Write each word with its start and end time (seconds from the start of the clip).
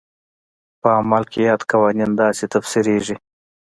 په 0.81 0.87
عمل 0.97 1.23
کې 1.31 1.39
یاد 1.49 1.61
قوانین 1.71 2.11
داسې 2.21 2.45
تفسیرېږي. 2.53 3.15